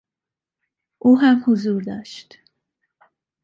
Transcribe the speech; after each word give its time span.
او 0.99 1.19
هم 1.19 1.43
حضور 1.47 1.83
داشت. 1.83 2.37